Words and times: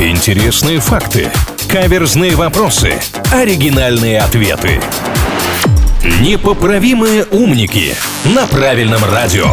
Интересные 0.00 0.80
факты. 0.80 1.30
Каверзные 1.68 2.34
вопросы. 2.34 2.94
Оригинальные 3.32 4.20
ответы. 4.20 4.80
Непоправимые 6.20 7.24
умники 7.26 7.94
на 8.24 8.46
правильном 8.48 9.04
радио. 9.04 9.46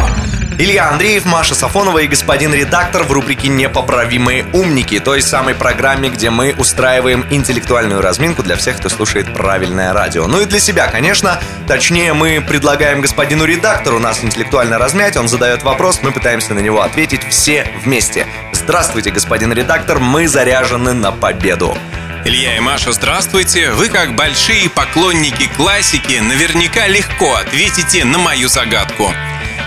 Илья 0.61 0.89
Андреев, 0.89 1.25
Маша 1.25 1.55
Сафонова 1.55 1.97
и 1.97 2.07
господин 2.07 2.53
редактор 2.53 3.01
в 3.01 3.11
рубрике 3.11 3.47
«Непоправимые 3.47 4.45
умники», 4.53 4.99
той 4.99 5.23
самой 5.23 5.55
программе, 5.55 6.09
где 6.09 6.29
мы 6.29 6.53
устраиваем 6.55 7.25
интеллектуальную 7.31 7.99
разминку 7.99 8.43
для 8.43 8.55
всех, 8.57 8.77
кто 8.77 8.87
слушает 8.87 9.33
правильное 9.33 9.91
радио. 9.91 10.27
Ну 10.27 10.39
и 10.39 10.45
для 10.45 10.59
себя, 10.59 10.85
конечно. 10.85 11.39
Точнее, 11.67 12.13
мы 12.13 12.45
предлагаем 12.47 13.01
господину 13.01 13.45
редактору 13.45 13.97
нас 13.97 14.23
интеллектуально 14.23 14.77
размять, 14.77 15.17
он 15.17 15.27
задает 15.27 15.63
вопрос, 15.63 16.01
мы 16.03 16.11
пытаемся 16.11 16.53
на 16.53 16.59
него 16.59 16.83
ответить 16.83 17.27
все 17.27 17.67
вместе. 17.83 18.27
Здравствуйте, 18.53 19.09
господин 19.09 19.51
редактор, 19.53 19.97
мы 19.97 20.27
заряжены 20.27 20.93
на 20.93 21.11
победу. 21.11 21.75
Илья 22.23 22.55
и 22.55 22.59
Маша, 22.59 22.91
здравствуйте! 22.91 23.71
Вы, 23.71 23.89
как 23.89 24.13
большие 24.15 24.69
поклонники 24.69 25.49
классики, 25.57 26.19
наверняка 26.19 26.85
легко 26.85 27.33
ответите 27.33 28.05
на 28.05 28.19
мою 28.19 28.47
загадку. 28.47 29.11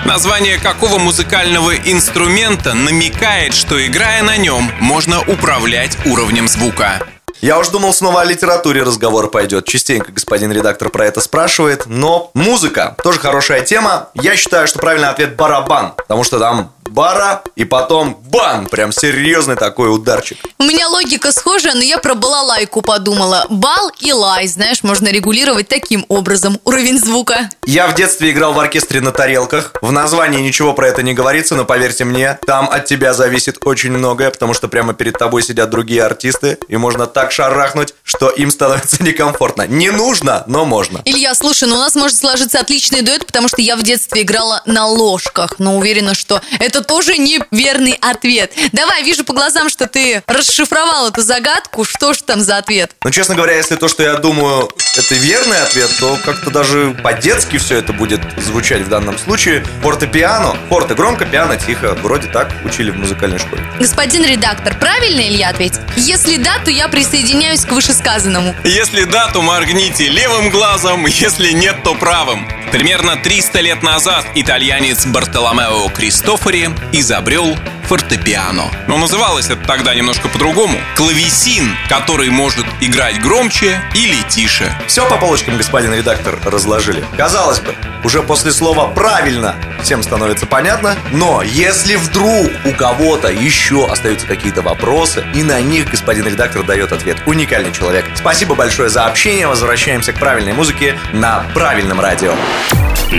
Название 0.05 0.59
какого 0.59 0.99
музыкального 0.99 1.75
инструмента 1.75 2.75
намекает, 2.75 3.55
что 3.55 3.85
играя 3.85 4.23
на 4.23 4.37
нем, 4.37 4.71
можно 4.79 5.23
управлять 5.23 5.97
уровнем 6.05 6.47
звука? 6.47 7.01
Я 7.41 7.59
уж 7.59 7.69
думал, 7.69 7.95
снова 7.95 8.21
о 8.21 8.25
литературе 8.25 8.83
разговор 8.83 9.31
пойдет. 9.31 9.67
Частенько 9.67 10.13
господин 10.13 10.53
редактор 10.53 10.91
про 10.91 11.07
это 11.07 11.23
спрашивает. 11.23 11.85
Но 11.87 12.31
музыка 12.35 12.97
тоже 13.03 13.19
хорошая 13.19 13.63
тема. 13.63 14.11
Я 14.15 14.37
считаю, 14.37 14.67
что 14.67 14.79
правильный 14.79 15.09
ответ 15.09 15.37
барабан. 15.37 15.93
Потому 15.97 16.23
что 16.23 16.39
там 16.39 16.74
бара, 16.95 17.43
и 17.57 17.65
потом 17.65 18.17
бан! 18.29 18.67
Прям 18.67 18.93
серьезный 18.93 19.57
такой 19.57 19.93
ударчик. 19.93 20.39
У 20.59 20.63
меня 20.63 20.89
логика 20.89 21.33
схожая, 21.33 21.75
но 21.75 21.83
я 21.83 21.99
про 21.99 22.15
балалайку 22.15 22.83
подумала. 22.83 23.47
Бал 23.51 23.91
и 23.99 24.13
лай, 24.13 24.47
знаешь, 24.47 24.85
можно 24.85 25.09
регулировать 25.09 25.67
таким 25.67 26.07
образом 26.09 26.61
уровень 26.65 26.99
звука. 26.99 27.51
Я 27.67 27.89
в 27.89 27.95
детстве 27.95 28.31
играл 28.31 28.53
в 28.53 28.61
оркестре 28.61 29.01
на 29.01 29.11
тарелках. 29.11 29.73
В 29.83 29.91
названии 29.91 30.41
ничего 30.41 30.73
про 30.73 30.89
это 30.89 31.03
не 31.03 31.15
говорится, 31.15 31.57
но 31.57 31.65
поверьте 31.65 32.05
мне, 32.05 32.39
там 32.47 32.69
от 32.71 32.85
тебя 32.85 33.13
зависит 33.13 33.59
очень 33.65 33.91
многое, 33.91 34.31
потому 34.31 34.55
что 34.55 34.69
прямо 34.69 34.95
перед 34.95 35.19
тобой 35.19 35.43
сидят 35.43 35.71
другие 35.71 36.05
артисты, 36.05 36.59
и 36.69 36.77
можно 36.77 37.07
так 37.07 37.33
шарахнуть, 37.33 37.95
что 38.05 38.31
им 38.31 38.53
становится 38.53 39.03
некомфортно. 39.03 39.67
Не 39.67 39.91
нужно, 39.91 40.45
но 40.47 40.65
можно. 40.65 41.03
Илья, 41.05 41.35
слушай, 41.35 41.69
ну 41.69 41.75
у 41.75 41.81
нас 41.81 41.97
может 41.97 42.17
сложиться 42.17 42.61
отличный 42.61 43.03
дуэт, 43.03 43.27
потому 43.27 43.49
что 43.49 43.61
я 43.61 43.77
в 43.77 43.83
детстве 43.83 44.23
играла 44.23 44.63
на 44.65 44.87
ложках, 44.87 45.59
но 45.59 45.77
уверена, 45.77 46.15
что 46.15 46.41
это 46.61 46.84
тоже 46.85 47.17
неверный 47.19 47.99
ответ. 48.01 48.53
Давай, 48.73 49.03
вижу 49.03 49.25
по 49.25 49.33
глазам, 49.33 49.69
что 49.69 49.87
ты 49.87 50.23
расшифровал 50.27 51.09
эту 51.09 51.23
загадку. 51.23 51.85
Что 51.85 52.13
ж 52.13 52.19
там 52.23 52.41
за 52.41 52.59
ответ? 52.59 52.93
Ну, 53.03 53.11
честно 53.11 53.35
говоря, 53.35 53.57
если 53.57 53.77
то, 53.77 53.89
что 53.89 54.03
я 54.03 54.15
думаю, 54.15 54.71
это 54.97 55.15
верный 55.15 55.61
ответ, 55.63 55.91
то 55.99 56.19
как-то 56.25 56.51
даже 56.51 56.97
по-детски 57.03 57.59
все 57.59 57.79
это 57.79 57.93
будет 57.93 58.21
звучать 58.37 58.83
в 58.83 58.89
данном 58.89 59.19
случае. 59.19 59.65
Фортепиано. 59.83 60.57
Форте 60.69 60.95
громко, 60.95 61.25
пиано 61.25 61.57
тихо. 61.57 61.95
Вроде 62.03 62.29
так 62.29 62.53
учили 62.65 62.91
в 62.91 62.97
музыкальной 62.97 63.39
школе. 63.39 63.63
Господин 63.81 64.25
редактор, 64.25 64.79
правильно 64.79 65.21
Илья 65.21 65.49
ответил? 65.49 65.81
Если 65.97 66.37
да, 66.37 66.59
то 66.65 66.71
я 66.71 66.89
присоединяюсь 66.89 67.65
к 67.65 67.73
вышесказанному. 67.73 68.55
Если 68.65 69.05
да, 69.05 69.29
то 69.29 69.43
моргните 69.43 70.09
левым 70.09 70.51
глазом, 70.51 71.07
если 71.07 71.53
нет, 71.53 71.83
то 71.83 71.95
правым. 71.95 72.47
Примерно 72.75 73.15
300 73.15 73.61
лет 73.61 73.85
назад 73.85 74.27
итальянец 74.35 75.07
Бартоломео 75.07 75.89
Кристофори 75.91 76.71
изобрел 76.93 77.57
фортепиано. 77.87 78.71
Но 78.87 78.99
называлось 78.99 79.51
это 79.51 79.65
тогда 79.67 79.95
немножко 79.95 80.29
по-другому. 80.29 80.79
Клавесин, 80.97 81.77
который 81.89 82.31
может 82.31 82.67
играть 82.81 83.21
громче 83.21 83.81
или 83.95 84.23
тише. 84.29 84.73
Все 84.87 85.09
по 85.09 85.17
полочкам, 85.17 85.57
господин 85.57 85.93
редактор, 85.95 86.39
разложили. 86.45 87.05
Казалось 87.17 87.61
бы, 87.61 87.75
уже 88.05 88.23
после 88.23 88.53
слова 88.53 88.89
«правильно» 88.89 89.57
всем 89.83 90.03
становится 90.03 90.47
понятно, 90.47 90.97
но 91.13 91.43
если 91.43 91.97
вдруг 91.97 92.51
у 92.65 92.73
кого-то 92.73 93.29
еще 93.29 93.87
остаются 93.91 94.27
какие-то 94.27 94.63
вопросы, 94.63 95.25
и 95.35 95.43
на 95.43 95.61
них 95.61 95.91
господин 95.91 96.27
редактор 96.27 96.63
дает 96.65 96.93
ответ. 96.93 97.19
Уникальный 97.27 97.73
человек. 97.73 98.05
Спасибо 98.15 98.55
большое 98.55 98.89
за 98.89 99.07
общение. 99.07 99.47
Возвращаемся 99.47 100.13
к 100.13 100.19
правильной 100.19 100.53
музыке 100.53 100.99
на 101.13 101.45
правильном 101.55 102.01
радио. 102.01 102.35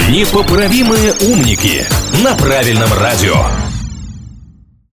Непоправимые 0.09 1.13
умники 1.13 1.87
на 2.23 2.35
правильном 2.35 2.91
радио. 2.93 3.45